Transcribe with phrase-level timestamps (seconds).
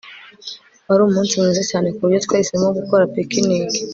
[0.87, 3.69] Wari umunsi mwiza cyane kuburyo twahisemo gukora picnic